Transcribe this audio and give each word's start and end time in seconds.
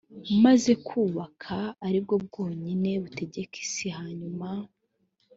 maze 0.43 0.71
bukaba 1.13 1.67
ari 1.85 1.99
bwo 2.03 2.15
bwonyine 2.25 2.89
butegeka 3.01 3.55
isi 3.65 3.87
hanyuma 3.97 4.49